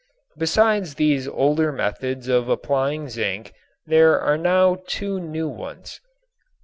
[0.35, 3.53] Besides these older methods of applying zinc
[3.85, 6.01] there are now two new ones.